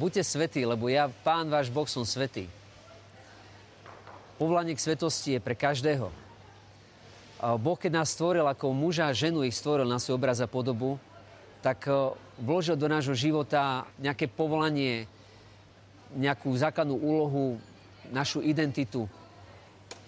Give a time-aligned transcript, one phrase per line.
[0.00, 2.48] buďte svetí, lebo ja, pán váš Boh, som svetý.
[4.40, 6.08] Povolanie k svetosti je pre každého.
[7.60, 10.96] Boh, keď nás stvoril ako muža a ženu, ich stvoril na svoj obraz a podobu,
[11.60, 11.84] tak
[12.40, 15.04] vložil do nášho života nejaké povolanie,
[16.16, 17.60] nejakú základnú úlohu,
[18.08, 19.04] našu identitu.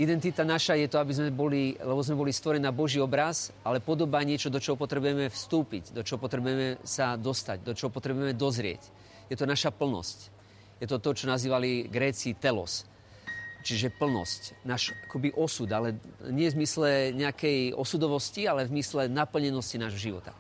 [0.01, 3.85] Identita naša je to, aby sme boli, lebo sme boli stvorení na Boží obraz, ale
[3.85, 8.81] podoba niečo, do čoho potrebujeme vstúpiť, do čoho potrebujeme sa dostať, do čoho potrebujeme dozrieť.
[9.31, 10.19] Je to naša plnosť.
[10.83, 12.87] Je to to, čo nazývali Gréci telos.
[13.63, 15.95] Čiže plnosť, náš akoby osud, ale
[16.27, 20.35] nie v zmysle nejakej osudovosti, ale v zmysle naplnenosti nášho života.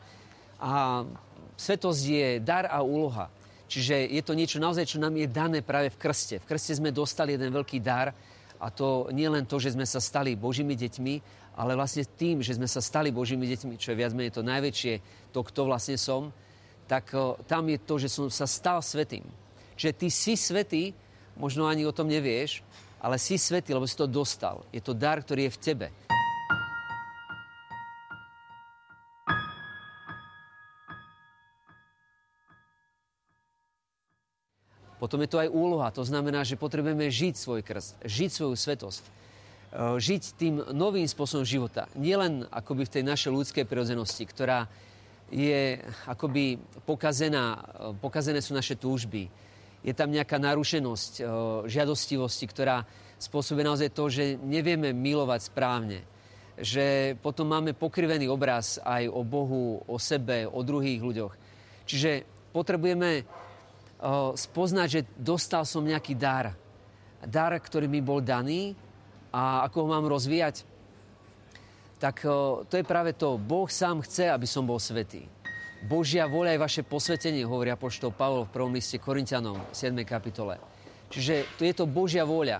[0.58, 1.06] A
[1.54, 3.30] svetosť je dar a úloha.
[3.70, 6.42] Čiže je to niečo naozaj, čo nám je dané práve v krste.
[6.42, 8.10] V krste sme dostali jeden veľký dar
[8.58, 11.14] a to nie len to, že sme sa stali Božími deťmi,
[11.56, 14.94] ale vlastne tým, že sme sa stali Božími deťmi, čo je viac menej to najväčšie,
[15.32, 16.34] to, kto vlastne som,
[16.86, 17.10] tak
[17.48, 19.24] tam je to, že som sa stal svetým.
[19.76, 20.94] Čiže ty si svetý,
[21.34, 22.60] možno ani o tom nevieš,
[23.02, 24.62] ale si svetý, lebo si to dostal.
[24.70, 25.88] Je to dar, ktorý je v tebe.
[35.02, 35.90] Potom je to aj úloha.
[35.98, 39.02] To znamená, že potrebujeme žiť svoj krst, žiť svoju svetosť.
[39.02, 39.10] E,
[39.98, 41.90] žiť tým novým spôsobom života.
[41.98, 44.70] Nielen akoby v tej našej ľudskej prirodzenosti, ktorá
[45.32, 47.56] je akoby pokazená,
[47.98, 49.32] pokazené sú naše túžby,
[49.82, 51.22] je tam nejaká narušenosť e,
[51.66, 52.86] žiadostivosti, ktorá
[53.18, 55.98] spôsobuje naozaj to, že nevieme milovať správne.
[56.54, 61.34] Že potom máme pokrivený obraz aj o Bohu, o sebe, o druhých ľuďoch.
[61.88, 62.22] Čiže
[62.54, 63.26] potrebujeme
[64.34, 66.54] spoznať, že dostal som nejaký dar.
[67.22, 68.74] Dar, ktorý mi bol daný
[69.30, 70.66] a ako ho mám rozvíjať,
[72.02, 72.26] tak
[72.66, 73.38] to je práve to.
[73.38, 75.22] Boh sám chce, aby som bol svetý.
[75.86, 79.94] Božia voľa je vaše posvetenie, hovorí apoštol Pavol v prvom liste Korintianom, 7.
[80.02, 80.58] kapitole.
[81.14, 82.58] Čiže to je to Božia vôľa.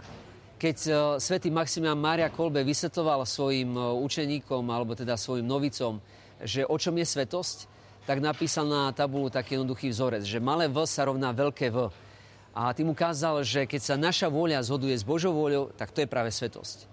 [0.62, 5.99] Keď uh, svätý Maximilian Mária Kolbe vysvetoval svojim uh, učeníkom, alebo teda svojim novicom,
[6.39, 7.59] že o čom je svetosť,
[8.06, 11.91] tak napísal na tabulu taký jednoduchý vzorec, že malé V sa rovná veľké V.
[12.55, 16.11] A tým ukázal, že keď sa naša vôľa zhoduje s Božou vôľou, tak to je
[16.11, 16.91] práve svetosť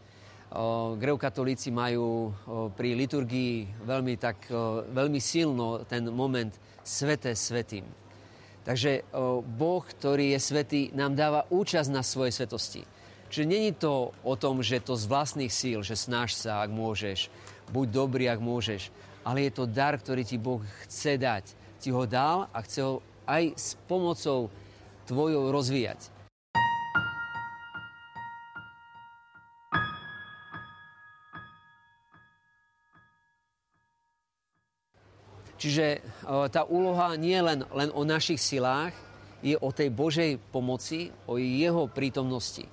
[0.98, 2.34] greokatolíci majú
[2.74, 4.50] pri liturgii veľmi, tak,
[4.90, 6.50] veľmi silno ten moment
[6.82, 7.86] svete svetým.
[8.66, 9.06] Takže
[9.46, 12.82] Boh, ktorý je svetý, nám dáva účasť na svojej svetosti.
[13.30, 17.30] Čiže není to o tom, že to z vlastných síl, že snaž sa, ak môžeš,
[17.70, 18.90] buď dobrý, ak môžeš,
[19.22, 21.46] ale je to dar, ktorý ti Boh chce dať.
[21.78, 24.50] Ti ho dal a chce ho aj s pomocou
[25.06, 26.10] tvojou rozvíjať.
[35.60, 36.00] Čiže
[36.56, 38.96] tá úloha nie len, len o našich silách,
[39.44, 42.64] je o tej Božej pomoci, o jeho prítomnosti.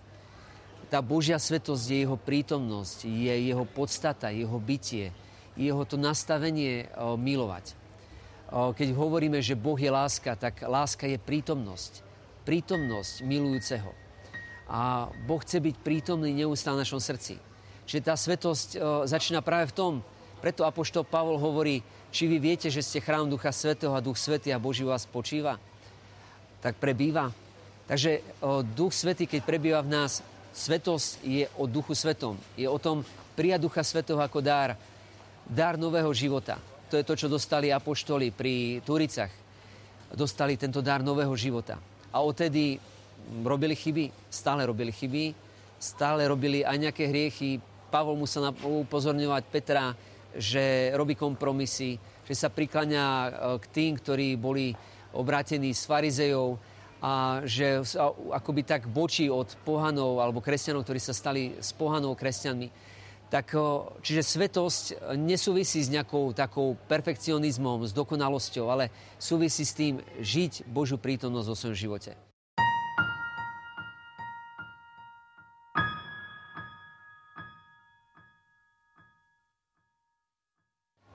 [0.86, 5.10] Tá Božia svetosť je jeho prítomnosť, je jeho podstata, jeho bytie,
[5.58, 6.86] jeho to nastavenie
[7.18, 7.74] milovať.
[8.50, 12.06] Keď hovoríme, že Boh je láska, tak láska je prítomnosť.
[12.46, 13.90] Prítomnosť milujúceho.
[14.70, 17.42] A Boh chce byť prítomný neustále v našom srdci.
[17.86, 18.68] Čiže tá svetosť
[19.10, 19.92] začína práve v tom,
[20.38, 21.82] preto Apoštol Pavol hovorí,
[22.16, 25.60] či vy viete, že ste chrám Ducha Svetého a Duch Svetý a Boží vás počíva?
[26.64, 27.28] Tak prebýva.
[27.84, 30.24] Takže o, Duch Svetý, keď prebýva v nás,
[30.56, 32.40] svetosť je o Duchu Svetom.
[32.56, 33.04] Je o tom
[33.36, 34.80] prijať Ducha Svetého ako dár.
[35.44, 36.56] Dár nového života.
[36.88, 39.30] To je to, čo dostali apoštoli pri Turicach.
[40.08, 41.76] Dostali tento dár nového života.
[42.16, 42.80] A odtedy
[43.44, 45.36] robili chyby, stále robili chyby,
[45.76, 47.60] stále robili aj nejaké hriechy.
[47.92, 49.92] Pavol musel upozorňovať Petra,
[50.36, 53.30] že robí kompromisy, že sa prikláňa e,
[53.62, 54.72] k tým, ktorí boli
[55.16, 56.60] obrátení s farizejov
[57.00, 57.84] a že
[58.32, 62.68] akoby tak bočí od pohanov alebo kresťanov, ktorí sa stali s pohanov kresťanmi.
[63.30, 63.60] Tak, e,
[64.02, 64.84] čiže svetosť
[65.16, 68.90] nesúvisí s nejakou takou perfekcionizmom, s dokonalosťou, ale
[69.20, 72.25] súvisí s tým žiť Božiu prítomnosť vo svojom živote.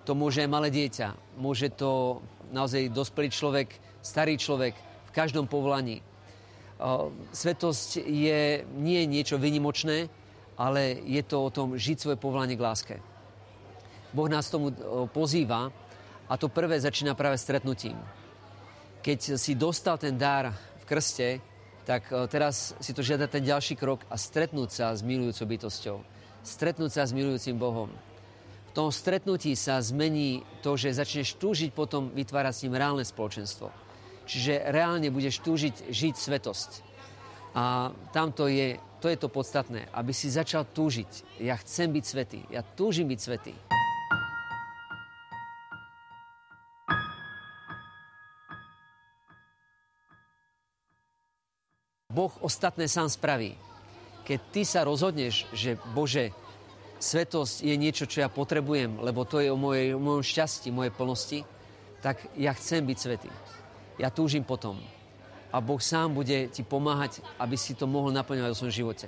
[0.09, 3.69] To môže aj malé dieťa, môže to naozaj dospelý človek,
[4.01, 4.73] starý človek
[5.07, 6.01] v každom povolaní.
[7.29, 10.09] Svetosť je nie niečo vynimočné,
[10.57, 12.95] ale je to o tom žiť svoje povolanie k láske.
[14.09, 14.73] Boh nás tomu
[15.13, 15.69] pozýva
[16.25, 17.95] a to prvé začína práve stretnutím.
[19.05, 20.49] Keď si dostal ten dar
[20.81, 21.37] v krste,
[21.85, 25.97] tak teraz si to žiada ten ďalší krok a stretnúť sa s milujúcou bytosťou.
[26.41, 27.93] Stretnúť sa s milujúcim Bohom
[28.71, 33.67] tom stretnutí sa zmení to, že začneš túžiť potom vytvárať s ním reálne spoločenstvo.
[34.23, 36.69] Čiže reálne budeš túžiť žiť svetosť.
[37.51, 41.43] A tamto je, to je to podstatné, aby si začal túžiť.
[41.43, 43.55] Ja chcem byť svetý, ja túžim byť svetý.
[52.11, 53.55] Boh ostatné sám spraví.
[54.27, 56.35] Keď ty sa rozhodneš, že Bože,
[57.01, 60.93] svetosť je niečo, čo ja potrebujem, lebo to je o, mojej, o mojom šťastí, mojej
[60.93, 61.39] plnosti,
[61.99, 63.29] tak ja chcem byť svetý.
[63.97, 64.77] Ja túžim potom.
[65.51, 69.07] A Boh sám bude ti pomáhať, aby si to mohol naplňovať v svojom živote.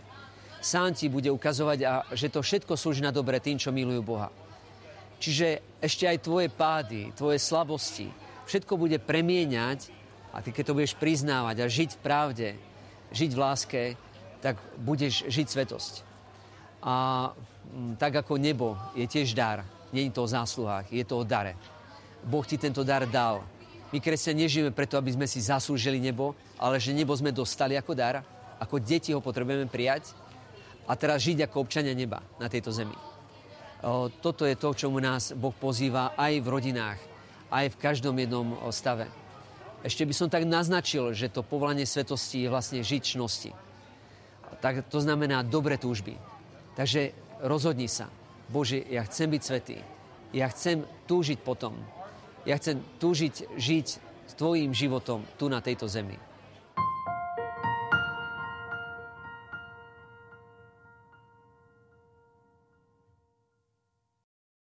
[0.60, 4.28] Sám ti bude ukazovať, a že to všetko slúži na dobre tým, čo milujú Boha.
[5.24, 8.12] Čiže ešte aj tvoje pády, tvoje slabosti,
[8.44, 9.88] všetko bude premieňať
[10.36, 12.50] a ty keď to budeš priznávať a žiť v pravde,
[13.16, 13.84] žiť v láske,
[14.44, 15.94] tak budeš žiť svetosť.
[16.84, 17.32] A
[17.98, 21.58] tak ako nebo je tiež dar, je to o zásluhách, je to o dare.
[22.24, 23.44] Boh ti tento dar dal.
[23.94, 27.94] My kresťania nežijeme preto, aby sme si zaslúžili nebo, ale že nebo sme dostali ako
[27.94, 28.26] dar,
[28.58, 30.18] ako deti ho potrebujeme prijať
[30.90, 32.96] a teraz žiť ako občania neba na tejto zemi.
[34.24, 37.00] Toto je to, čomu nás Boh pozýva aj v rodinách,
[37.52, 39.12] aj v každom jednom stave.
[39.84, 43.52] Ešte by som tak naznačil, že to povolanie svetosti je vlastne žiť čnosti.
[44.64, 46.16] Tak to znamená dobre túžby.
[46.74, 47.14] Takže
[47.44, 48.08] rozhodni sa.
[48.50, 49.78] Bože, ja chcem byť svetý.
[50.34, 51.78] Ja chcem túžiť potom.
[52.44, 53.88] Ja chcem túžiť žiť
[54.28, 56.18] s tvojím životom tu na tejto zemi.